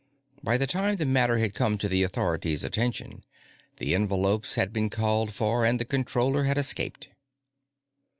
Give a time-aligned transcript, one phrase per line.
[0.41, 3.23] By the time the matter had come to the authorities' attention,
[3.77, 7.09] the envelopes had been called for and the Controller had escaped.